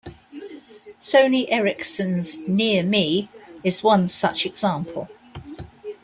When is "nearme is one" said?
2.47-4.07